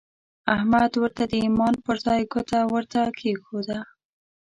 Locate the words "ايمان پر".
1.43-1.95